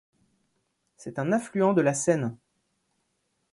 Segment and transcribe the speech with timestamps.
[0.97, 2.35] C'est un affluent de la Seine.